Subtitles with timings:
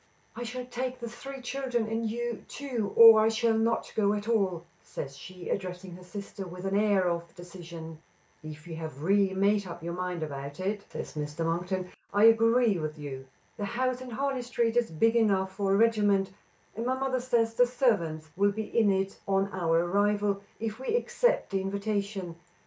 [0.35, 4.27] "I shall take the three children and you, too, or I shall not go at
[4.27, 7.99] all," says she, addressing her sister with an air of decision.
[8.43, 11.45] "If you have really made up your mind about it," says Mr.
[11.45, 13.27] Monkton, "I agree with you.
[13.57, 16.31] The house in Harley street is big enough for a regiment,
[16.75, 20.95] and my mother says the servants will be in it on our arrival, if we
[20.95, 22.37] accept the invitation.